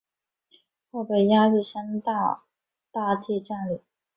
[0.89, 2.45] 后被亚历山大
[2.91, 3.79] 大帝占领。